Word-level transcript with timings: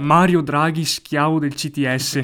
Mario 0.00 0.40
Draghi 0.40 0.86
schiavo 0.86 1.38
del 1.38 1.52
CTS. 1.52 2.20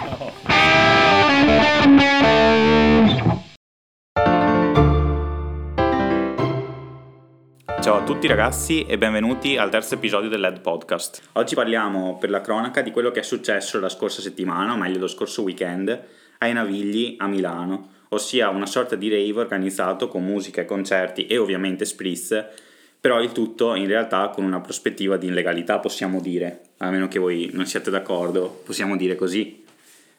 Ciao 7.83 7.97
a 7.97 8.03
tutti 8.03 8.27
ragazzi 8.27 8.85
e 8.85 8.97
benvenuti 8.97 9.59
al 9.59 9.71
terzo 9.71 9.95
episodio 9.95 10.31
del 10.31 10.41
LED 10.41 10.63
Podcast. 10.63 11.21
Oggi 11.33 11.55
parliamo 11.55 12.17
per 12.19 12.31
la 12.31 12.41
cronaca 12.41 12.81
di 12.81 12.91
quello 12.91 13.11
che 13.11 13.21
è 13.21 13.23
successo 13.23 13.79
la 13.79 13.91
scorsa 13.91 14.23
settimana, 14.23 14.73
o 14.73 14.77
meglio 14.79 14.99
lo 14.99 15.07
scorso 15.07 15.43
weekend, 15.43 16.03
ai 16.39 16.55
Navigli 16.55 17.17
a 17.19 17.27
Milano, 17.27 17.91
ossia 18.09 18.49
una 18.49 18.67
sorta 18.67 18.97
di 18.97 19.11
rave 19.11 19.39
organizzato 19.39 20.09
con 20.09 20.25
musica 20.25 20.63
e 20.63 20.65
concerti 20.65 21.27
e 21.27 21.37
ovviamente 21.37 21.85
spritz, 21.85 22.45
però 22.99 23.21
il 23.21 23.33
tutto 23.33 23.75
in 23.75 23.87
realtà 23.87 24.31
con 24.31 24.45
una 24.45 24.63
prospettiva 24.63 25.19
di 25.19 25.27
illegalità 25.27 25.79
possiamo 25.79 26.21
dire, 26.21 26.63
a 26.79 26.91
meno 26.91 27.09
che 27.09 27.19
voi 27.19 27.51
non 27.53 27.67
siate 27.67 27.91
d'accordo, 27.91 28.63
possiamo 28.65 28.97
dire 28.97 29.15
così. 29.15 29.65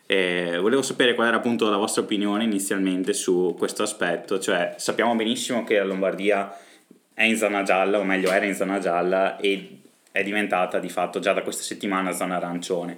E 0.10 0.58
volevo 0.60 0.82
sapere 0.82 1.14
qual 1.16 1.28
era 1.28 1.38
appunto 1.38 1.70
la 1.70 1.76
vostra 1.76 2.02
opinione 2.02 2.46
inizialmente 2.46 3.14
su 3.14 3.56
questo 3.58 3.84
aspetto, 3.84 4.40
cioè 4.40 4.76
sappiamo 4.78 5.14
benissimo 5.16 5.66
che 5.66 5.78
la 5.78 5.84
Lombardia 5.84 6.58
è 7.14 7.24
in 7.24 7.36
zona 7.36 7.64
gialla, 7.64 8.00
o 8.00 8.04
meglio 8.04 8.32
era 8.32 8.46
in 8.46 8.56
zona 8.56 8.80
gialla 8.80 9.38
e 9.38 9.80
è 10.12 10.24
diventata 10.24 10.80
di 10.80 10.90
fatto 10.90 11.20
già 11.20 11.34
da 11.34 11.42
questa 11.42 11.64
settimana 11.64 12.14
zona 12.14 12.38
arancione. 12.38 12.98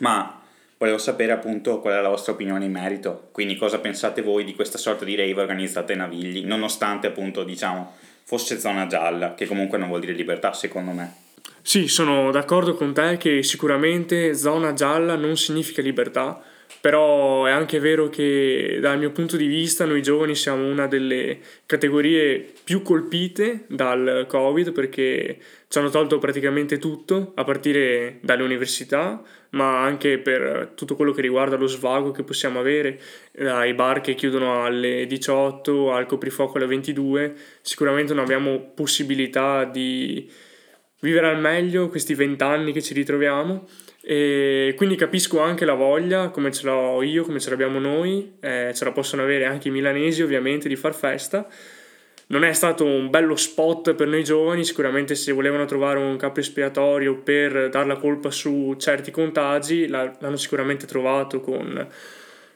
Ma 0.00 0.38
volevo 0.76 0.98
sapere 0.98 1.32
appunto 1.32 1.80
qual 1.80 1.94
è 1.94 2.00
la 2.00 2.08
vostra 2.08 2.32
opinione 2.32 2.66
in 2.66 2.72
merito, 2.72 3.28
quindi 3.32 3.56
cosa 3.56 3.78
pensate 3.78 4.20
voi 4.20 4.44
di 4.44 4.54
questa 4.54 4.76
sorta 4.76 5.06
di 5.06 5.14
rave 5.14 5.40
organizzata 5.40 5.92
in 5.92 5.98
Navigli, 5.98 6.44
nonostante 6.44 7.06
appunto 7.06 7.42
diciamo 7.42 7.94
fosse 8.24 8.58
zona 8.58 8.86
gialla, 8.86 9.34
che 9.34 9.46
comunque 9.46 9.78
non 9.78 9.88
vuol 9.88 10.00
dire 10.00 10.12
libertà 10.12 10.52
secondo 10.52 10.90
me. 10.90 11.21
Sì, 11.64 11.86
sono 11.88 12.30
d'accordo 12.30 12.74
con 12.74 12.92
te 12.92 13.16
che 13.16 13.42
sicuramente 13.42 14.34
zona 14.34 14.72
gialla 14.72 15.14
non 15.14 15.36
significa 15.36 15.80
libertà, 15.80 16.42
però 16.80 17.46
è 17.46 17.52
anche 17.52 17.78
vero 17.78 18.08
che 18.08 18.78
dal 18.80 18.98
mio 18.98 19.12
punto 19.12 19.36
di 19.36 19.46
vista 19.46 19.84
noi 19.84 20.02
giovani 20.02 20.34
siamo 20.34 20.66
una 20.66 20.88
delle 20.88 21.38
categorie 21.64 22.52
più 22.64 22.82
colpite 22.82 23.64
dal 23.68 24.24
Covid 24.28 24.72
perché 24.72 25.38
ci 25.68 25.78
hanno 25.78 25.90
tolto 25.90 26.18
praticamente 26.18 26.78
tutto, 26.78 27.32
a 27.36 27.44
partire 27.44 28.18
dalle 28.22 28.42
università, 28.42 29.22
ma 29.50 29.82
anche 29.82 30.18
per 30.18 30.72
tutto 30.74 30.96
quello 30.96 31.12
che 31.12 31.22
riguarda 31.22 31.56
lo 31.56 31.68
svago 31.68 32.10
che 32.10 32.24
possiamo 32.24 32.58
avere, 32.58 33.00
dai 33.30 33.72
bar 33.74 34.00
che 34.00 34.14
chiudono 34.14 34.64
alle 34.64 35.06
18, 35.06 35.92
al 35.92 36.06
coprifuoco 36.06 36.56
alle 36.56 36.66
22, 36.66 37.34
sicuramente 37.60 38.12
non 38.14 38.24
abbiamo 38.24 38.72
possibilità 38.74 39.64
di 39.64 40.28
vivere 41.02 41.28
al 41.28 41.40
meglio 41.40 41.88
questi 41.88 42.14
vent'anni 42.14 42.72
che 42.72 42.80
ci 42.80 42.94
ritroviamo 42.94 43.66
e 44.00 44.74
quindi 44.76 44.96
capisco 44.96 45.40
anche 45.40 45.64
la 45.64 45.74
voglia, 45.74 46.30
come 46.30 46.50
ce 46.50 46.66
l'ho 46.66 47.02
io, 47.02 47.24
come 47.24 47.38
ce 47.38 47.50
l'abbiamo 47.50 47.78
noi, 47.78 48.34
eh, 48.40 48.72
ce 48.74 48.84
la 48.84 48.92
possono 48.92 49.22
avere 49.22 49.44
anche 49.44 49.68
i 49.68 49.70
milanesi 49.70 50.22
ovviamente 50.22 50.68
di 50.68 50.76
far 50.76 50.94
festa. 50.94 51.46
Non 52.28 52.44
è 52.44 52.52
stato 52.52 52.84
un 52.84 53.10
bello 53.10 53.36
spot 53.36 53.94
per 53.94 54.06
noi 54.08 54.24
giovani, 54.24 54.64
sicuramente 54.64 55.14
se 55.14 55.32
volevano 55.32 55.66
trovare 55.66 55.98
un 55.98 56.16
capo 56.16 56.40
espiatorio 56.40 57.18
per 57.18 57.68
dar 57.68 57.86
la 57.86 57.96
colpa 57.96 58.30
su 58.30 58.74
certi 58.78 59.10
contagi 59.10 59.86
l'hanno 59.86 60.36
sicuramente 60.36 60.86
trovato 60.86 61.40
con 61.40 61.86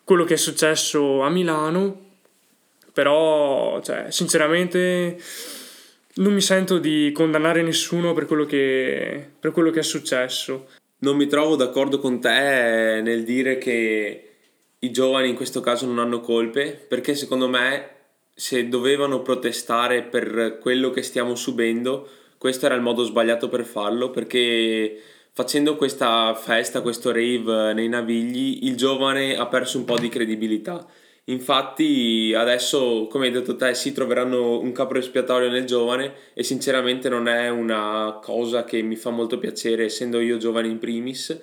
quello 0.03 0.25
che 0.25 0.35
è 0.35 0.39
successo 0.39 1.21
a 1.21 1.29
Milano, 1.29 2.15
però 2.93 3.81
cioè, 3.83 4.07
sinceramente 4.09 5.19
non 6.17 6.33
mi 6.33 6.41
sento 6.41 6.79
di 6.79 7.11
condannare 7.13 7.63
nessuno 7.63 8.13
per 8.13 8.27
quello 8.27 8.45
che, 8.45 9.33
per 9.39 9.51
quello 9.51 9.71
che 9.71 9.81
è 9.81 9.85
successo. 9.85 10.69
Non 10.99 11.17
mi 11.17 11.27
trovo 11.27 11.57
d'accordo 11.57 11.99
con 11.99 12.21
te 12.21 13.01
nel 13.03 13.23
dire 13.25 13.59
che 13.59 14.23
i 14.79 14.91
giovani 14.91 15.29
in 15.29 15.35
questo 15.35 15.61
caso 15.61 15.87
non 15.87 15.99
hanno 15.99 16.21
colpe, 16.21 16.73
perché 16.73 17.15
secondo 17.15 17.49
me 17.49 17.91
se 18.35 18.69
dovevano 18.69 19.23
protestare 19.23 20.03
per 20.03 20.59
quello 20.61 20.91
che 20.91 21.03
stiamo 21.03 21.35
subendo, 21.35 22.09
questo 22.39 22.67
era 22.67 22.75
il 22.75 22.83
modo 22.83 23.03
sbagliato 23.03 23.49
per 23.49 23.65
farlo, 23.65 24.11
perché 24.11 24.99
facendo 25.33 25.77
questa 25.77 26.35
festa, 26.35 26.81
questo 26.81 27.13
rave 27.13 27.75
nei 27.75 27.89
navigli, 27.89 28.67
il 28.67 28.77
giovane 28.77 29.37
ha 29.37 29.47
perso 29.47 29.79
un 29.79 29.85
po' 29.85 29.99
di 29.99 30.09
credibilità 30.09 30.87
Infatti 31.29 32.33
adesso, 32.37 33.09
come 33.11 33.27
hai 33.27 33.33
detto 33.33 33.57
te, 33.57 33.75
si 33.75 33.93
troveranno 33.93 34.61
un 34.61 34.71
capro 34.71 34.99
espiatorio 34.99 35.51
nel 35.51 35.65
giovane 35.65 36.13
e 36.35 36.45
sinceramente 36.45 37.09
non 37.09 37.27
è 37.27 37.49
una 37.49 38.21
cosa 38.23 38.63
che 38.63 38.81
mi 38.83 38.95
fa 38.95 39.11
molto 39.11 39.37
piacere 39.39 39.87
essendo 39.87 40.21
io 40.21 40.37
giovane 40.37 40.69
in 40.69 40.79
primis, 40.79 41.37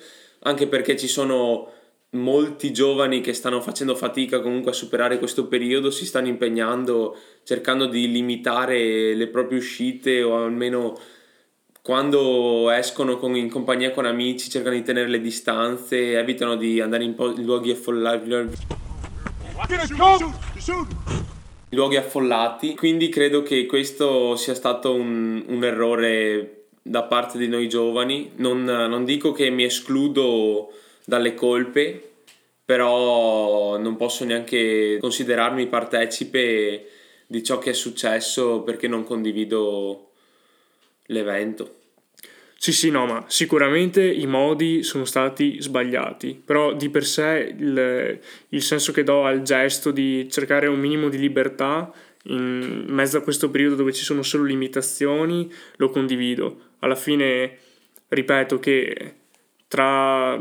anche 0.43 0.67
perché 0.67 0.95
ci 0.95 1.09
sono 1.09 1.69
molti 2.11 2.71
giovani 2.71 3.19
che 3.19 3.33
stanno 3.33 3.59
facendo 3.59 3.93
fatica 3.95 4.39
comunque 4.39 4.71
a 4.71 4.73
superare 4.73 5.19
questo 5.19 5.47
periodo, 5.47 5.91
si 5.91 6.05
stanno 6.05 6.27
impegnando 6.27 7.17
cercando 7.43 7.85
di 7.85 8.09
limitare 8.09 9.13
le 9.13 9.27
proprie 9.27 9.57
uscite 9.57 10.23
o 10.23 10.37
almeno 10.45 10.97
quando 11.81 12.69
escono 12.69 13.17
con, 13.17 13.35
in 13.35 13.49
compagnia 13.49 13.91
con 13.91 14.05
amici 14.05 14.49
cercano 14.49 14.75
di 14.75 14.83
tenere 14.83 15.09
le 15.09 15.19
distanze, 15.19 16.17
evitano 16.17 16.55
di 16.55 16.79
andare 16.79 17.03
in, 17.03 17.15
po- 17.15 17.35
in 17.35 17.43
luoghi 17.43 17.71
affollati 17.71 18.29
luoghi 21.69 21.95
affollati, 21.95 22.75
quindi 22.75 23.09
credo 23.09 23.43
che 23.43 23.65
questo 23.65 24.35
sia 24.35 24.53
stato 24.53 24.93
un, 24.93 25.43
un 25.47 25.63
errore 25.63 26.65
da 26.81 27.03
parte 27.03 27.37
di 27.37 27.47
noi 27.47 27.67
giovani. 27.67 28.31
Non, 28.35 28.63
non, 28.63 29.05
dico 29.05 29.31
che 29.31 29.49
mi 29.49 29.63
escludo 29.63 30.71
dalle 31.05 31.33
colpe, 31.33 32.11
però 32.63 33.77
non 33.77 33.95
posso 33.95 34.25
neanche 34.25 34.97
considerarmi 34.99 35.67
partecipe 35.67 36.87
di 37.25 37.43
ciò 37.43 37.57
che 37.57 37.71
è 37.71 37.73
successo 37.73 38.61
perché 38.61 38.87
non 38.87 39.03
condivido 39.03 40.11
l'evento. 41.07 41.81
Sì, 42.63 42.71
sì, 42.71 42.89
no, 42.91 43.05
ma 43.05 43.25
sicuramente 43.27 44.01
i 44.01 44.25
modi 44.25 44.83
sono 44.83 45.03
stati 45.03 45.61
sbagliati, 45.61 46.41
però 46.45 46.73
di 46.73 46.89
per 46.89 47.03
sé 47.05 47.53
il, 47.59 48.17
il 48.47 48.61
senso 48.61 48.93
che 48.93 49.03
do 49.03 49.25
al 49.25 49.41
gesto 49.41 49.91
di 49.91 50.29
cercare 50.31 50.67
un 50.67 50.79
minimo 50.79 51.09
di 51.09 51.17
libertà 51.17 51.91
in 52.27 52.85
mezzo 52.87 53.17
a 53.17 53.21
questo 53.21 53.49
periodo 53.49 53.75
dove 53.75 53.91
ci 53.91 54.05
sono 54.05 54.21
solo 54.21 54.45
limitazioni 54.45 55.51
lo 55.75 55.89
condivido. 55.89 56.75
Alla 56.79 56.95
fine 56.95 57.57
ripeto 58.07 58.59
che 58.59 59.13
tra, 59.67 60.39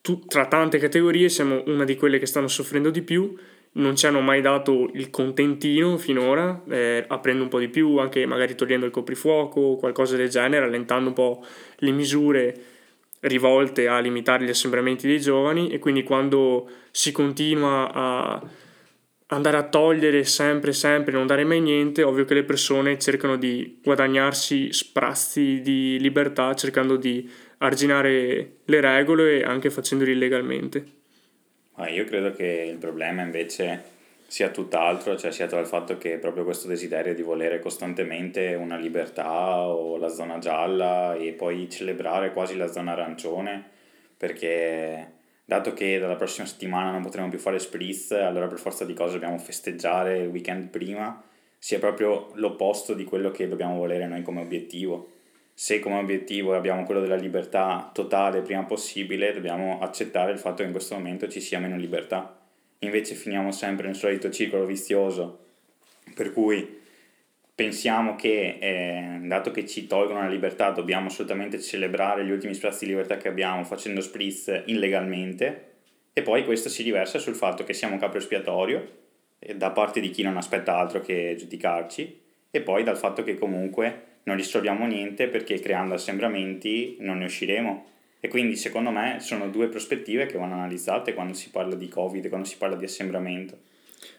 tu, 0.00 0.24
tra 0.24 0.46
tante 0.46 0.78
categorie 0.78 1.28
siamo 1.28 1.64
una 1.66 1.84
di 1.84 1.96
quelle 1.96 2.18
che 2.18 2.24
stanno 2.24 2.48
soffrendo 2.48 2.88
di 2.88 3.02
più 3.02 3.36
non 3.72 3.96
ci 3.96 4.06
hanno 4.06 4.20
mai 4.20 4.40
dato 4.40 4.90
il 4.94 5.10
contentino 5.10 5.96
finora, 5.98 6.62
eh, 6.68 7.04
aprendo 7.06 7.42
un 7.42 7.48
po' 7.48 7.58
di 7.58 7.68
più, 7.68 7.98
anche 7.98 8.26
magari 8.26 8.54
togliendo 8.54 8.86
il 8.86 8.92
coprifuoco 8.92 9.76
qualcosa 9.76 10.16
del 10.16 10.28
genere, 10.28 10.64
allentando 10.64 11.08
un 11.08 11.14
po' 11.14 11.44
le 11.76 11.90
misure 11.90 12.62
rivolte 13.20 13.88
a 13.88 13.98
limitare 13.98 14.44
gli 14.44 14.50
assembramenti 14.50 15.06
dei 15.06 15.20
giovani 15.20 15.70
e 15.70 15.78
quindi 15.78 16.02
quando 16.02 16.68
si 16.90 17.12
continua 17.12 17.92
a 17.92 18.42
andare 19.30 19.56
a 19.56 19.68
togliere 19.68 20.24
sempre, 20.24 20.72
sempre, 20.72 21.12
non 21.12 21.26
dare 21.26 21.44
mai 21.44 21.60
niente, 21.60 22.02
ovvio 22.02 22.24
che 22.24 22.34
le 22.34 22.44
persone 22.44 22.98
cercano 22.98 23.36
di 23.36 23.80
guadagnarsi 23.82 24.72
sprazzi 24.72 25.60
di 25.60 25.98
libertà 26.00 26.54
cercando 26.54 26.96
di 26.96 27.28
arginare 27.58 28.58
le 28.64 28.80
regole 28.80 29.42
anche 29.42 29.70
facendolo 29.70 30.10
illegalmente. 30.10 30.97
Io 31.86 32.04
credo 32.04 32.32
che 32.32 32.44
il 32.44 32.76
problema 32.76 33.22
invece 33.22 33.96
sia 34.26 34.50
tutt'altro, 34.50 35.16
cioè 35.16 35.30
sia 35.30 35.46
tra 35.46 35.58
il 35.58 35.66
fatto 35.66 35.96
che 35.96 36.18
proprio 36.18 36.44
questo 36.44 36.68
desiderio 36.68 37.14
di 37.14 37.22
volere 37.22 37.60
costantemente 37.60 38.54
una 38.54 38.76
libertà 38.76 39.66
o 39.68 39.96
la 39.96 40.08
zona 40.08 40.38
gialla 40.38 41.14
e 41.14 41.32
poi 41.32 41.70
celebrare 41.70 42.32
quasi 42.32 42.56
la 42.56 42.66
zona 42.66 42.92
arancione, 42.92 43.64
perché 44.16 45.12
dato 45.44 45.72
che 45.72 45.98
dalla 45.98 46.16
prossima 46.16 46.46
settimana 46.46 46.90
non 46.90 47.02
potremo 47.02 47.28
più 47.30 47.38
fare 47.38 47.58
spritz, 47.58 48.10
allora 48.10 48.48
per 48.48 48.58
forza 48.58 48.84
di 48.84 48.92
cose 48.92 49.14
dobbiamo 49.14 49.38
festeggiare 49.38 50.18
il 50.18 50.28
weekend 50.28 50.68
prima, 50.68 51.22
sia 51.56 51.78
proprio 51.78 52.30
l'opposto 52.34 52.92
di 52.92 53.04
quello 53.04 53.30
che 53.30 53.48
dobbiamo 53.48 53.76
volere 53.76 54.06
noi 54.06 54.22
come 54.22 54.42
obiettivo. 54.42 55.12
Se 55.60 55.80
come 55.80 55.98
obiettivo 55.98 56.54
abbiamo 56.54 56.84
quello 56.84 57.00
della 57.00 57.16
libertà 57.16 57.90
totale 57.92 58.42
prima 58.42 58.62
possibile, 58.62 59.32
dobbiamo 59.32 59.80
accettare 59.80 60.30
il 60.30 60.38
fatto 60.38 60.58
che 60.58 60.66
in 60.66 60.70
questo 60.70 60.94
momento 60.94 61.26
ci 61.26 61.40
sia 61.40 61.58
meno 61.58 61.76
libertà. 61.76 62.38
Invece 62.78 63.16
finiamo 63.16 63.50
sempre 63.50 63.86
nel 63.86 63.96
solito 63.96 64.30
circolo 64.30 64.64
vizioso, 64.64 65.46
per 66.14 66.32
cui 66.32 66.78
pensiamo 67.52 68.14
che, 68.14 68.58
eh, 68.60 69.18
dato 69.22 69.50
che 69.50 69.66
ci 69.66 69.88
tolgono 69.88 70.20
la 70.20 70.28
libertà, 70.28 70.70
dobbiamo 70.70 71.08
assolutamente 71.08 71.60
celebrare 71.60 72.24
gli 72.24 72.30
ultimi 72.30 72.54
spazi 72.54 72.84
di 72.84 72.92
libertà 72.92 73.16
che 73.16 73.26
abbiamo 73.26 73.64
facendo 73.64 74.00
spritz 74.00 74.62
illegalmente, 74.66 75.70
e 76.12 76.22
poi 76.22 76.44
questo 76.44 76.68
si 76.68 76.84
riversa 76.84 77.18
sul 77.18 77.34
fatto 77.34 77.64
che 77.64 77.72
siamo 77.72 77.98
capo 77.98 78.18
espiatorio 78.18 78.88
da 79.56 79.72
parte 79.72 79.98
di 79.98 80.10
chi 80.10 80.22
non 80.22 80.36
aspetta 80.36 80.76
altro 80.76 81.00
che 81.00 81.34
giudicarci, 81.36 82.20
e 82.48 82.60
poi 82.60 82.84
dal 82.84 82.96
fatto 82.96 83.24
che 83.24 83.36
comunque 83.36 84.06
non 84.28 84.36
risolviamo 84.36 84.86
niente 84.86 85.26
perché 85.26 85.58
creando 85.58 85.94
assembramenti 85.94 86.98
non 87.00 87.18
ne 87.18 87.24
usciremo. 87.24 87.86
E 88.20 88.28
quindi 88.28 88.56
secondo 88.56 88.90
me 88.90 89.18
sono 89.20 89.48
due 89.48 89.68
prospettive 89.68 90.26
che 90.26 90.36
vanno 90.36 90.54
analizzate 90.54 91.14
quando 91.14 91.32
si 91.32 91.50
parla 91.50 91.74
di 91.74 91.88
Covid, 91.88 92.28
quando 92.28 92.46
si 92.46 92.56
parla 92.58 92.76
di 92.76 92.84
assembramento. 92.84 93.58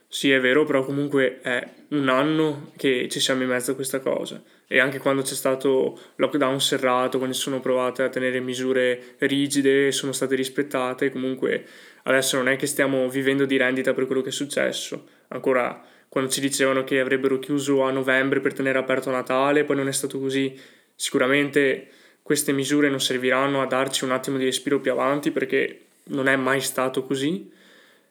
Sì, 0.08 0.32
è 0.32 0.40
vero, 0.40 0.66
però 0.66 0.84
comunque 0.84 1.40
è 1.42 1.64
un 1.90 2.10
anno 2.10 2.72
che 2.76 3.08
ci 3.10 3.20
siamo 3.20 3.44
in 3.44 3.50
mezzo 3.50 3.72
a 3.72 3.76
questa 3.76 4.00
cosa. 4.00 4.42
E 4.68 4.80
anche 4.80 4.98
quando 4.98 5.22
c'è 5.22 5.36
stato 5.36 6.00
lockdown 6.16 6.60
serrato, 6.60 7.18
quando 7.18 7.36
si 7.36 7.42
sono 7.42 7.60
provate 7.60 8.02
a 8.02 8.10
tenere 8.10 8.40
misure 8.40 9.16
rigide, 9.20 9.92
sono 9.92 10.12
state 10.12 10.34
rispettate, 10.34 11.12
comunque 11.12 11.66
adesso 12.04 12.38
non 12.38 12.48
è 12.48 12.56
che 12.56 12.66
stiamo 12.66 13.08
vivendo 13.10 13.46
di 13.46 13.58
rendita 13.58 13.94
per 13.94 14.08
quello 14.08 14.22
che 14.22 14.30
è 14.30 14.32
successo. 14.32 15.08
Ancora 15.28 15.80
quando 16.10 16.30
ci 16.30 16.42
dicevano 16.42 16.84
che 16.84 17.00
avrebbero 17.00 17.38
chiuso 17.40 17.84
a 17.84 17.92
novembre 17.92 18.40
per 18.40 18.54
tenere 18.54 18.80
aperto 18.80 19.12
Natale, 19.12 19.64
poi 19.64 19.76
non 19.76 19.88
è 19.88 19.92
stato 19.92 20.20
così. 20.20 20.60
Sicuramente 20.96 21.88
queste 22.24 22.52
misure 22.52 22.90
non 22.90 23.00
serviranno 23.00 23.62
a 23.62 23.66
darci 23.66 24.04
un 24.04 24.12
attimo 24.12 24.38
di 24.38 24.46
respiro 24.46 24.80
più 24.80 24.92
avanti 24.92 25.32
perché 25.32 25.82
non 26.06 26.28
è 26.28 26.36
mai 26.36 26.62
stato 26.62 27.04
così 27.04 27.50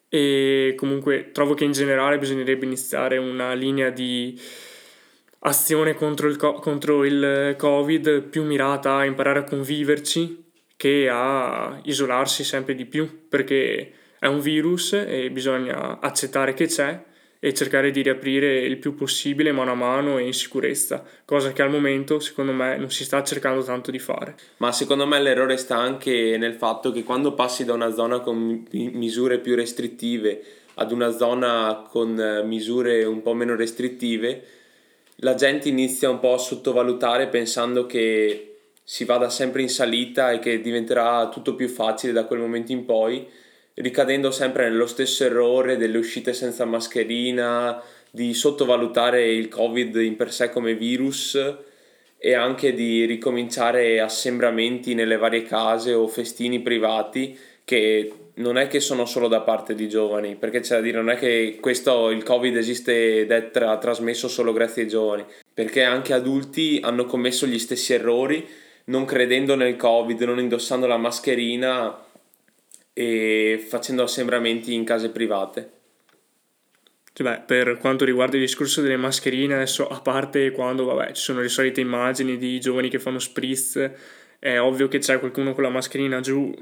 e 0.09 0.75
comunque 0.77 1.31
trovo 1.33 1.55
che 1.55 1.65
in 1.65 1.73
generale 1.73 2.19
bisognerebbe 2.19 2.65
iniziare 2.65 3.19
una 3.19 3.53
linea 3.53 3.91
di 3.91 4.41
azione 5.41 5.95
contro 5.95 6.29
il, 6.29 6.37
co- 6.37 6.55
contro 6.55 7.05
il 7.05 7.55
covid 7.59 8.23
più 8.23 8.45
mirata 8.45 8.97
a 8.97 9.05
imparare 9.05 9.41
a 9.41 9.45
conviverci 9.45 10.45
che 10.77 11.09
a 11.11 11.79
isolarsi 11.85 12.43
sempre 12.43 12.75
di 12.75 12.87
più 12.87 13.29
perché 13.29 13.93
è 14.19 14.27
un 14.27 14.41
virus 14.41 14.95
e 14.95 15.31
bisogna 15.31 16.01
accettare 16.01 16.55
che 16.55 16.67
c'è 16.67 17.05
e 17.41 17.55
cercare 17.55 17.91
di 17.91 18.03
riaprire 18.03 18.59
il 18.61 18.79
più 18.79 18.95
possibile 18.95 19.53
mano 19.53 19.71
a 19.71 19.75
mano 19.75 20.19
e 20.19 20.25
in 20.25 20.33
sicurezza, 20.33 21.05
cosa 21.25 21.53
che 21.53 21.63
al 21.63 21.71
momento 21.71 22.19
secondo 22.19 22.53
me 22.53 22.77
non 22.77 22.91
si 22.91 23.05
sta 23.05 23.23
cercando 23.23 23.63
tanto 23.63 23.91
di 23.91 23.99
fare. 23.99 24.35
Ma 24.57 24.73
secondo 24.73 25.07
me 25.07 25.21
l'errore 25.21 25.57
sta 25.57 25.77
anche 25.77 26.37
nel 26.37 26.55
fatto 26.55 26.91
che 26.91 27.05
quando 27.05 27.35
passi 27.35 27.65
da 27.65 27.75
una 27.75 27.93
zona 27.93 28.21
con 28.21 28.67
misure 28.71 29.39
più 29.39 29.55
restrittive 29.55 30.43
ad 30.75 30.93
una 30.93 31.11
zona 31.11 31.87
con 31.89 32.43
misure 32.45 33.05
un 33.05 33.23
po' 33.23 33.35
meno 33.35 33.55
restrittive, 33.55 34.43
la 35.17 35.35
gente 35.35 35.69
inizia 35.69 36.11
un 36.11 36.21
po' 36.21 36.35
a 36.35 36.39
sottovalutare 36.39 37.29
pensando 37.29 37.87
che 37.87 38.45
si 38.83 39.05
vada 39.05 39.29
sempre 39.29 39.63
in 39.63 39.69
salita 39.69 40.31
e 40.31 40.39
che 40.39 40.61
diventerà 40.61 41.29
tutto 41.29 41.55
più 41.55 41.69
facile 41.69 42.13
da 42.13 42.25
quel 42.25 42.39
momento 42.39 42.73
in 42.73 42.85
poi 42.85 43.27
ricadendo 43.79 44.31
sempre 44.31 44.69
nello 44.69 44.87
stesso 44.87 45.25
errore 45.25 45.77
delle 45.77 45.99
uscite 45.99 46.33
senza 46.33 46.65
mascherina, 46.65 47.83
di 48.11 48.33
sottovalutare 48.35 49.31
il 49.31 49.49
Covid 49.49 49.97
in 49.97 50.17
per 50.17 50.33
sé 50.33 50.51
come 50.51 50.75
virus 50.75 51.39
e 52.19 52.35
anche 52.35 52.73
di 52.73 53.05
ricominciare 53.05 54.01
assembramenti 54.01 54.95
nelle 54.95 55.17
varie 55.17 55.43
case 55.43 55.93
o 55.93 56.09
festini 56.09 56.61
privati 56.61 57.39
che 57.65 58.13
non 58.35 58.57
è 58.57 58.67
che 58.67 58.81
sono 58.81 59.05
solo 59.05 59.29
da 59.29 59.41
parte 59.41 59.75
di 59.75 59.89
giovani, 59.89 60.37
perché 60.37 60.61
c'è 60.61 60.77
da 60.77 60.81
dire 60.81 60.99
non 60.99 61.11
è 61.11 61.17
che 61.17 61.59
questo 61.61 62.11
il 62.11 62.23
Covid 62.23 62.57
esiste 62.57 63.21
ed 63.21 63.31
è 63.31 63.51
tra, 63.51 63.77
trasmesso 63.79 64.29
solo 64.29 64.53
grazie 64.53 64.83
ai 64.83 64.89
giovani, 64.89 65.25
perché 65.53 65.83
anche 65.83 66.15
adulti 66.15 66.81
hanno 66.83 67.05
commesso 67.05 67.47
gli 67.47 67.59
stessi 67.59 67.95
errori 67.95 68.47
non 68.89 69.05
credendo 69.05 69.55
nel 69.55 69.77
Covid, 69.77 70.21
non 70.23 70.39
indossando 70.39 70.87
la 70.87 70.97
mascherina 70.97 72.07
e 72.99 73.65
facendo 73.65 74.03
assembramenti 74.03 74.75
in 74.75 74.83
case 74.83 75.11
private. 75.11 75.71
Cioè, 77.13 77.25
beh, 77.25 77.43
per 77.47 77.79
quanto 77.79 78.05
riguarda 78.05 78.35
il 78.35 78.43
discorso 78.43 78.81
delle 78.81 78.97
mascherine, 78.97 79.55
adesso 79.55 79.87
a 79.87 80.01
parte 80.01 80.51
quando 80.51 80.85
vabbè, 80.85 81.13
ci 81.13 81.23
sono 81.23 81.41
le 81.41 81.49
solite 81.49 81.81
immagini 81.81 82.37
di 82.39 82.59
giovani 82.59 82.89
che 82.89 82.99
fanno 82.99 83.21
spritz, 83.21 83.89
è 84.41 84.59
ovvio 84.59 84.89
che 84.89 84.99
c'è 84.99 85.21
qualcuno 85.21 85.55
con 85.55 85.63
la 85.63 85.69
mascherina 85.69 86.19
giù, 86.19 86.53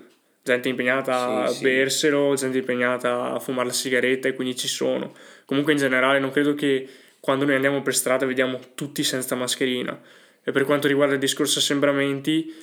gente 0.43 0.69
impegnata 0.69 1.49
sì, 1.49 1.57
a 1.57 1.63
berselo, 1.63 2.35
gente 2.35 2.59
impegnata 2.59 3.33
a 3.33 3.39
fumare 3.39 3.69
la 3.69 3.73
sigaretta 3.73 4.29
e 4.29 4.35
quindi 4.35 4.57
ci 4.57 4.69
sono. 4.69 5.15
Comunque 5.47 5.73
in 5.73 5.79
generale 5.79 6.19
non 6.19 6.31
credo 6.33 6.55
che 6.55 6.87
quando 7.19 7.47
noi 7.47 7.55
andiamo 7.55 7.81
per 7.81 7.95
strada 7.95 8.27
vediamo 8.27 8.61
tutti 8.75 9.03
senza 9.03 9.35
mascherina. 9.37 9.99
E 10.45 10.53
per 10.53 10.65
quanto 10.65 10.87
riguarda 10.87 11.15
il 11.15 11.21
discorso 11.21 11.61
assembramenti, 11.61 12.55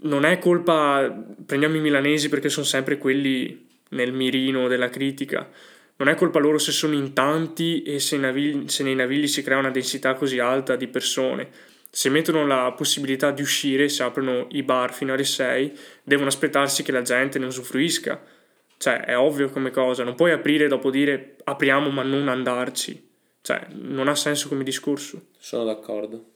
non 0.00 0.24
è 0.24 0.38
colpa, 0.38 1.24
prendiamo 1.44 1.76
i 1.76 1.80
milanesi 1.80 2.28
perché 2.28 2.48
sono 2.48 2.66
sempre 2.66 2.98
quelli 2.98 3.66
nel 3.90 4.12
mirino 4.12 4.68
della 4.68 4.90
critica, 4.90 5.48
non 5.96 6.08
è 6.08 6.14
colpa 6.14 6.38
loro 6.38 6.58
se 6.58 6.72
sono 6.72 6.94
in 6.94 7.14
tanti 7.14 7.82
e 7.82 7.98
se, 8.00 8.18
navigli, 8.18 8.68
se 8.68 8.82
nei 8.82 8.94
navigli 8.94 9.26
si 9.26 9.42
crea 9.42 9.58
una 9.58 9.70
densità 9.70 10.14
così 10.14 10.38
alta 10.38 10.76
di 10.76 10.88
persone. 10.88 11.48
Se 11.88 12.10
mettono 12.10 12.46
la 12.46 12.74
possibilità 12.76 13.30
di 13.30 13.40
uscire, 13.40 13.88
se 13.88 14.02
aprono 14.02 14.48
i 14.50 14.62
bar 14.62 14.92
fino 14.92 15.14
alle 15.14 15.24
6, 15.24 15.72
devono 16.02 16.28
aspettarsi 16.28 16.82
che 16.82 16.92
la 16.92 17.00
gente 17.00 17.38
ne 17.38 17.46
usufruisca. 17.46 18.22
Cioè, 18.76 19.00
è 19.04 19.16
ovvio 19.16 19.48
come 19.48 19.70
cosa, 19.70 20.04
non 20.04 20.14
puoi 20.14 20.32
aprire 20.32 20.66
e 20.66 20.68
dopo 20.68 20.90
dire 20.90 21.36
apriamo 21.44 21.88
ma 21.88 22.02
non 22.02 22.28
andarci. 22.28 23.08
Cioè, 23.40 23.68
non 23.70 24.08
ha 24.08 24.14
senso 24.14 24.48
come 24.48 24.64
discorso. 24.64 25.28
Sono 25.38 25.64
d'accordo. 25.64 26.32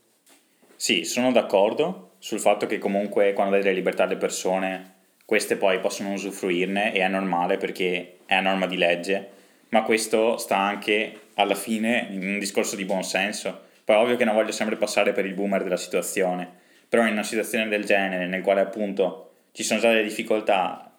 Sì, 0.76 1.04
sono 1.04 1.30
d'accordo 1.32 2.09
sul 2.20 2.38
fatto 2.38 2.66
che 2.66 2.76
comunque 2.76 3.32
quando 3.32 3.54
dai 3.54 3.62
delle 3.62 3.74
libertà 3.74 4.04
alle 4.04 4.18
persone, 4.18 4.98
queste 5.24 5.56
poi 5.56 5.80
possono 5.80 6.12
usufruirne 6.12 6.92
e 6.92 7.00
è 7.00 7.08
normale 7.08 7.56
perché 7.56 8.18
è 8.26 8.34
a 8.34 8.40
norma 8.40 8.66
di 8.66 8.76
legge, 8.76 9.28
ma 9.70 9.82
questo 9.82 10.36
sta 10.36 10.58
anche 10.58 11.28
alla 11.34 11.54
fine 11.54 12.08
in 12.10 12.22
un 12.28 12.38
discorso 12.38 12.76
di 12.76 12.84
buon 12.84 13.04
senso. 13.04 13.68
Poi 13.84 13.96
ovvio 13.96 14.16
che 14.16 14.26
non 14.26 14.34
voglio 14.34 14.52
sempre 14.52 14.76
passare 14.76 15.12
per 15.12 15.24
il 15.24 15.32
boomer 15.32 15.62
della 15.62 15.78
situazione, 15.78 16.46
però 16.88 17.06
in 17.06 17.12
una 17.12 17.22
situazione 17.22 17.68
del 17.68 17.84
genere, 17.84 18.26
nel 18.26 18.42
quale 18.42 18.60
appunto 18.60 19.30
ci 19.52 19.62
sono 19.62 19.80
già 19.80 19.88
delle 19.88 20.02
difficoltà 20.02 20.94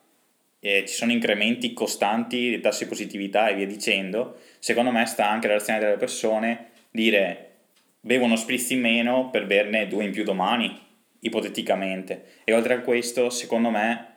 e 0.60 0.86
ci 0.88 0.94
sono 0.94 1.12
incrementi 1.12 1.74
costanti 1.74 2.50
di 2.50 2.60
tassi 2.60 2.84
di 2.84 2.90
positività 2.90 3.48
e 3.48 3.56
via 3.56 3.68
dicendo, 3.68 4.40
secondo 4.58 4.90
me 4.90 5.06
sta 5.06 5.30
anche 5.30 5.46
la 5.46 5.54
reazione 5.54 5.80
delle 5.80 5.98
persone 5.98 6.70
dire 6.90 7.50
bevo 8.00 8.26
uno 8.26 8.36
spritz 8.36 8.72
in 8.72 8.82
meno 8.82 9.30
per 9.30 9.46
berne 9.46 9.88
due 9.88 10.06
in 10.06 10.12
più 10.12 10.24
domani 10.24 10.90
ipoteticamente. 11.22 12.42
E 12.44 12.54
oltre 12.54 12.76
a 12.76 12.80
questo, 12.82 13.30
secondo 13.30 13.70
me, 13.70 14.08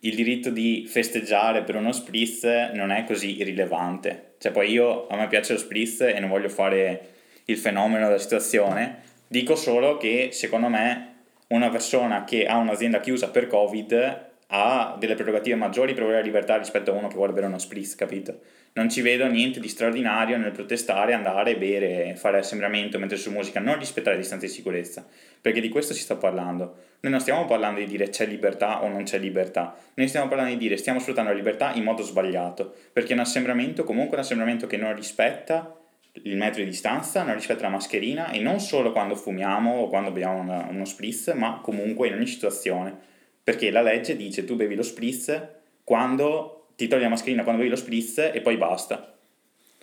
il 0.00 0.14
diritto 0.14 0.50
di 0.50 0.86
festeggiare 0.86 1.62
per 1.62 1.76
uno 1.76 1.92
spritz 1.92 2.44
non 2.74 2.90
è 2.90 3.04
così 3.04 3.40
irrilevante. 3.40 4.34
Cioè, 4.38 4.52
poi 4.52 4.70
io, 4.70 5.06
a 5.08 5.16
me 5.16 5.26
piace 5.28 5.54
lo 5.54 5.58
spritz 5.58 6.02
e 6.02 6.18
non 6.20 6.28
voglio 6.28 6.48
fare 6.48 7.14
il 7.46 7.56
fenomeno 7.56 8.06
della 8.06 8.18
situazione, 8.18 9.02
dico 9.26 9.56
solo 9.56 9.96
che, 9.96 10.28
secondo 10.32 10.68
me, 10.68 11.14
una 11.48 11.70
persona 11.70 12.24
che 12.24 12.46
ha 12.46 12.56
un'azienda 12.58 13.00
chiusa 13.00 13.30
per 13.30 13.46
Covid 13.46 14.27
ha 14.50 14.96
delle 14.98 15.14
prerogative 15.14 15.56
maggiori 15.56 15.92
per 15.92 16.04
avere 16.04 16.22
libertà 16.22 16.56
rispetto 16.56 16.90
a 16.90 16.94
uno 16.94 17.08
che 17.08 17.16
vuole 17.16 17.32
bere 17.32 17.46
uno 17.46 17.58
spritz, 17.58 17.94
capito? 17.94 18.40
Non 18.72 18.88
ci 18.88 19.02
vedo 19.02 19.26
niente 19.26 19.60
di 19.60 19.68
straordinario 19.68 20.38
nel 20.38 20.52
protestare, 20.52 21.12
andare, 21.12 21.56
bere, 21.56 22.14
fare 22.16 22.38
assembramento, 22.38 22.98
mettere 22.98 23.20
su 23.20 23.30
musica, 23.30 23.60
non 23.60 23.78
rispettare 23.78 24.16
le 24.16 24.22
distanze 24.22 24.46
di 24.46 24.52
sicurezza, 24.52 25.06
perché 25.40 25.60
di 25.60 25.68
questo 25.68 25.92
si 25.92 26.00
sta 26.00 26.16
parlando. 26.16 26.76
Noi 27.00 27.12
non 27.12 27.20
stiamo 27.20 27.44
parlando 27.44 27.80
di 27.80 27.86
dire 27.86 28.08
c'è 28.08 28.26
libertà 28.26 28.82
o 28.82 28.88
non 28.88 29.02
c'è 29.02 29.18
libertà, 29.18 29.76
noi 29.94 30.08
stiamo 30.08 30.28
parlando 30.28 30.52
di 30.52 30.58
dire 30.58 30.76
stiamo 30.76 30.98
sfruttando 30.98 31.30
la 31.30 31.36
libertà 31.36 31.74
in 31.74 31.82
modo 31.82 32.02
sbagliato, 32.02 32.74
perché 32.92 33.12
un 33.12 33.20
assembramento 33.20 33.84
comunque 33.84 34.16
un 34.16 34.22
assembramento 34.22 34.66
che 34.66 34.78
non 34.78 34.94
rispetta 34.94 35.76
il 36.22 36.36
metro 36.36 36.62
di 36.62 36.70
distanza, 36.70 37.22
non 37.22 37.34
rispetta 37.34 37.62
la 37.62 37.68
mascherina 37.68 38.30
e 38.30 38.40
non 38.40 38.60
solo 38.60 38.92
quando 38.92 39.14
fumiamo 39.14 39.80
o 39.80 39.88
quando 39.88 40.10
beviamo 40.10 40.68
uno 40.68 40.84
spritz, 40.84 41.32
ma 41.34 41.60
comunque 41.62 42.08
in 42.08 42.14
ogni 42.14 42.26
situazione 42.26 43.16
perché 43.48 43.70
la 43.70 43.80
legge 43.80 44.14
dice 44.14 44.44
tu 44.44 44.56
bevi 44.56 44.74
lo 44.74 44.82
spritz 44.82 45.42
quando 45.82 46.66
ti 46.76 46.86
togli 46.86 47.00
la 47.00 47.08
mascherina 47.08 47.44
quando 47.44 47.62
bevi 47.62 47.74
lo 47.74 47.80
spritz 47.80 48.18
e 48.18 48.42
poi 48.42 48.58
basta. 48.58 49.16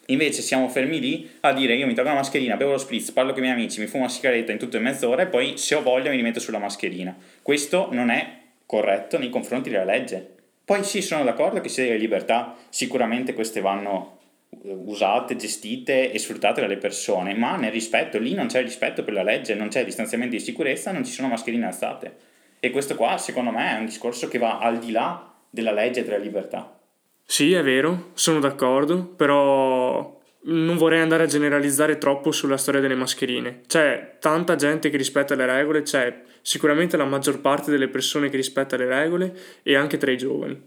Invece 0.05 0.43
siamo 0.43 0.69
fermi 0.69 0.99
lì 0.99 1.27
a 1.39 1.51
dire 1.51 1.73
io 1.73 1.87
mi 1.87 1.95
tolgo 1.95 2.11
la 2.11 2.17
mascherina, 2.17 2.57
bevo 2.57 2.73
lo 2.73 2.77
spritz, 2.77 3.09
parlo 3.09 3.31
con 3.31 3.39
i 3.39 3.45
miei 3.47 3.55
amici, 3.57 3.79
mi 3.79 3.87
fumo 3.87 4.03
una 4.03 4.11
sigaretta 4.11 4.51
in 4.51 4.59
tutto 4.59 4.77
e 4.77 4.81
mezz'ora 4.81 5.23
e 5.23 5.25
poi 5.25 5.57
se 5.57 5.73
ho 5.73 5.81
voglia 5.81 6.11
mi 6.11 6.17
rimetto 6.17 6.39
sulla 6.39 6.59
mascherina. 6.59 7.17
Questo 7.41 7.87
non 7.91 8.11
è 8.11 8.37
corretto 8.67 9.17
nei 9.17 9.31
confronti 9.31 9.71
della 9.71 9.83
legge. 9.83 10.35
Poi 10.63 10.83
sì, 10.83 11.01
sono 11.01 11.23
d'accordo 11.23 11.59
che 11.59 11.69
se 11.69 11.89
hai 11.89 11.97
libertà, 11.97 12.55
sicuramente 12.69 13.33
queste 13.33 13.61
vanno 13.61 14.19
usate, 14.61 15.37
gestite 15.37 16.11
e 16.11 16.19
sfruttate 16.19 16.61
dalle 16.61 16.77
persone, 16.77 17.33
ma 17.33 17.55
nel 17.55 17.71
rispetto, 17.71 18.19
lì 18.19 18.35
non 18.35 18.45
c'è 18.45 18.61
rispetto 18.61 19.03
per 19.03 19.15
la 19.15 19.23
legge, 19.23 19.55
non 19.55 19.69
c'è 19.69 19.83
distanziamento 19.83 20.35
di 20.35 20.41
sicurezza, 20.41 20.91
non 20.91 21.03
ci 21.03 21.11
sono 21.11 21.29
mascherine 21.29 21.65
alzate. 21.65 22.33
E 22.65 22.71
questo 22.71 22.95
qua, 22.95 23.19
secondo 23.19 23.51
me, 23.51 23.75
è 23.75 23.77
un 23.77 23.85
discorso 23.85 24.27
che 24.27 24.39
va 24.39 24.57
al 24.57 24.79
di 24.79 24.89
là 24.89 25.31
della 25.51 25.71
legge 25.71 26.03
della 26.03 26.17
libertà. 26.17 26.79
Sì, 27.23 27.53
è 27.53 27.61
vero, 27.61 28.09
sono 28.15 28.39
d'accordo, 28.39 29.03
però 29.05 30.19
non 30.45 30.75
vorrei 30.75 31.01
andare 31.01 31.21
a 31.21 31.27
generalizzare 31.27 31.99
troppo 31.99 32.31
sulla 32.31 32.57
storia 32.57 32.81
delle 32.81 32.95
mascherine. 32.95 33.61
C'è 33.67 34.17
tanta 34.19 34.55
gente 34.55 34.89
che 34.89 34.97
rispetta 34.97 35.35
le 35.35 35.45
regole, 35.45 35.83
c'è 35.83 36.23
sicuramente 36.41 36.97
la 36.97 37.05
maggior 37.05 37.39
parte 37.39 37.69
delle 37.69 37.87
persone 37.87 38.29
che 38.29 38.37
rispetta 38.37 38.77
le 38.77 38.87
regole 38.87 39.37
e 39.61 39.75
anche 39.75 39.97
tra 39.97 40.09
i 40.09 40.17
giovani. 40.17 40.59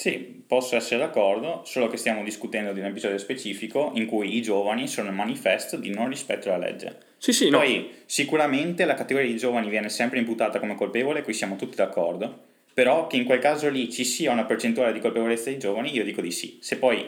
Sì, 0.00 0.44
posso 0.46 0.76
essere 0.76 1.00
d'accordo, 1.00 1.62
solo 1.64 1.88
che 1.88 1.96
stiamo 1.96 2.22
discutendo 2.22 2.72
di 2.72 2.78
un 2.78 2.86
episodio 2.86 3.18
specifico 3.18 3.90
in 3.94 4.06
cui 4.06 4.36
i 4.36 4.42
giovani 4.42 4.86
sono 4.86 5.08
il 5.08 5.14
manifesto 5.16 5.76
di 5.76 5.90
non 5.90 6.08
rispetto 6.08 6.52
alla 6.52 6.66
legge. 6.66 6.98
Sì, 7.18 7.32
sì, 7.32 7.50
no. 7.50 7.58
Poi 7.58 7.90
sicuramente 8.06 8.84
la 8.84 8.94
categoria 8.94 9.28
di 9.28 9.36
giovani 9.36 9.68
viene 9.68 9.88
sempre 9.88 10.20
imputata 10.20 10.60
come 10.60 10.76
colpevole, 10.76 11.22
qui 11.22 11.32
siamo 11.32 11.56
tutti 11.56 11.74
d'accordo, 11.74 12.42
però 12.72 13.08
che 13.08 13.16
in 13.16 13.24
quel 13.24 13.40
caso 13.40 13.68
lì 13.68 13.90
ci 13.90 14.04
sia 14.04 14.30
una 14.30 14.44
percentuale 14.44 14.92
di 14.92 15.00
colpevolezza 15.00 15.50
dei 15.50 15.58
giovani, 15.58 15.92
io 15.92 16.04
dico 16.04 16.20
di 16.20 16.30
sì. 16.30 16.58
Se 16.60 16.76
poi 16.76 17.04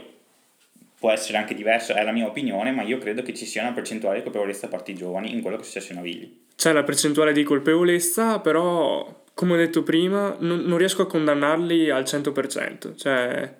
può 0.99 1.13
essere 1.13 1.39
anche 1.39 1.55
diverso, 1.55 1.95
è 1.95 2.03
la 2.03 2.11
mia 2.11 2.27
opinione, 2.27 2.73
ma 2.73 2.83
io 2.83 2.99
credo 2.99 3.23
che 3.23 3.35
ci 3.35 3.47
sia 3.47 3.63
una 3.63 3.73
percentuale 3.73 4.17
di 4.17 4.25
colpevolezza 4.25 4.67
da 4.67 4.73
parte 4.73 4.91
dei 4.91 5.01
giovani 5.01 5.33
in 5.33 5.43
quello 5.43 5.57
che 5.57 5.63
è 5.63 5.65
successo 5.65 5.93
in 5.93 5.99
Navigli. 5.99 6.39
C'è 6.57 6.73
la 6.73 6.83
percentuale 6.83 7.33
di 7.33 7.45
colpevolezza, 7.45 8.41
però 8.41 9.20
come 9.41 9.55
ho 9.55 9.57
detto 9.57 9.83
prima, 9.83 10.37
non, 10.41 10.59
non 10.67 10.77
riesco 10.77 11.01
a 11.01 11.07
condannarli 11.07 11.89
al 11.89 12.03
100%. 12.03 12.95
Cioè... 12.95 13.57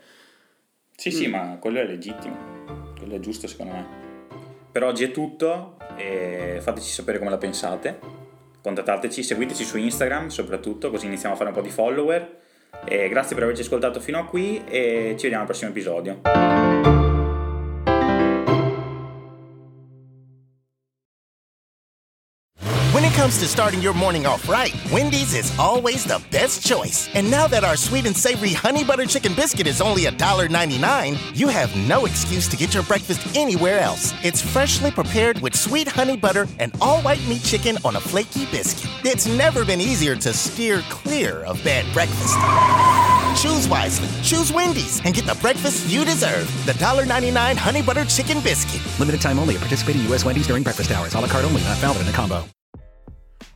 Sì, 0.95 1.11
sì, 1.11 1.27
mm. 1.27 1.31
ma 1.31 1.57
quello 1.59 1.79
è 1.79 1.87
legittimo. 1.87 2.37
Quello 2.99 3.15
è 3.15 3.19
giusto 3.19 3.47
secondo 3.47 3.73
me. 3.73 3.87
Per 4.71 4.85
oggi 4.85 5.05
è 5.05 5.11
tutto. 5.11 5.79
fateci 5.97 6.91
sapere 6.91 7.17
come 7.17 7.31
la 7.31 7.39
pensate. 7.39 7.99
Contattateci, 8.61 9.23
seguiteci 9.23 9.65
su 9.65 9.79
Instagram 9.79 10.29
soprattutto, 10.29 10.91
così 10.91 11.07
iniziamo 11.07 11.35
a 11.35 11.39
fare 11.39 11.49
un 11.49 11.57
po' 11.57 11.63
di 11.63 11.71
follower. 11.71 12.41
E 12.85 13.09
grazie 13.09 13.35
per 13.35 13.45
averci 13.45 13.63
ascoltato 13.63 14.01
fino 14.01 14.19
a 14.19 14.27
qui 14.27 14.63
e 14.67 15.15
ci 15.17 15.23
vediamo 15.23 15.41
al 15.41 15.47
prossimo 15.47 15.71
episodio. 15.71 17.10
Comes 23.21 23.39
to 23.39 23.47
starting 23.47 23.83
your 23.83 23.93
morning 23.93 24.25
off 24.25 24.49
right, 24.49 24.75
Wendy's 24.91 25.35
is 25.35 25.53
always 25.59 26.05
the 26.05 26.23
best 26.31 26.65
choice. 26.65 27.07
And 27.13 27.31
now 27.31 27.47
that 27.49 27.65
our 27.65 27.77
sweet 27.77 28.07
and 28.07 28.17
savory 28.17 28.55
honey 28.55 28.83
butter 28.83 29.05
chicken 29.05 29.35
biscuit 29.35 29.67
is 29.67 29.83
only 29.83 30.05
$1.99, 30.05 31.39
you 31.39 31.49
have 31.49 31.77
no 31.87 32.07
excuse 32.07 32.49
to 32.49 32.57
get 32.57 32.73
your 32.73 32.83
breakfast 32.85 33.37
anywhere 33.37 33.79
else. 33.79 34.15
It's 34.25 34.41
freshly 34.41 34.91
prepared 34.91 35.39
with 35.43 35.55
sweet 35.55 35.87
honey 35.87 36.17
butter 36.17 36.49
and 36.59 36.73
all 36.81 37.03
white 37.03 37.21
meat 37.29 37.43
chicken 37.43 37.77
on 37.85 37.97
a 37.97 38.01
flaky 38.01 38.47
biscuit. 38.47 38.91
It's 39.05 39.27
never 39.27 39.67
been 39.67 39.83
easier 39.83 40.17
to 40.17 40.33
steer 40.33 40.81
clear 40.89 41.45
of 41.45 41.63
bad 41.63 41.85
breakfast. 41.93 42.39
Choose 43.43 43.69
wisely. 43.69 44.09
Choose 44.23 44.51
Wendy's 44.51 44.99
and 45.05 45.15
get 45.15 45.27
the 45.27 45.39
breakfast 45.43 45.91
you 45.91 46.07
deserve. 46.07 46.47
The 46.65 46.73
$1.99 46.73 47.55
honey 47.59 47.83
butter 47.83 48.07
chicken 48.07 48.41
biscuit. 48.41 48.81
Limited 48.99 49.21
time 49.21 49.39
only 49.39 49.57
at 49.57 49.61
participating 49.61 50.05
U.S. 50.05 50.25
Wendy's 50.25 50.47
during 50.47 50.63
breakfast 50.63 50.91
hours. 50.91 51.13
A 51.13 51.21
la 51.21 51.29
carte 51.29 51.45
only, 51.45 51.63
not 51.65 51.77
valid 51.77 52.01
in 52.01 52.09
a 52.09 52.13
combo. 52.13 52.47